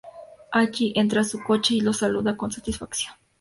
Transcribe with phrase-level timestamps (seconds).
[0.51, 3.13] Ally entra en su coche y lo saluda con satisfacción.